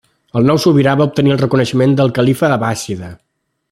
El 0.39 0.47
nou 0.51 0.59
sobirà 0.63 0.95
va 1.01 1.07
obtenir 1.11 1.35
el 1.35 1.41
reconeixement 1.43 1.95
del 2.01 2.13
califa 2.19 2.53
abbàssida. 2.59 3.17